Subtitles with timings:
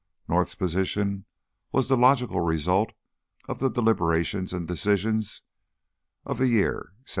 [0.27, 1.25] North's position
[1.71, 2.93] was the logical result
[3.47, 5.43] of the deliberations and decisions
[6.25, 7.05] of the year 1787.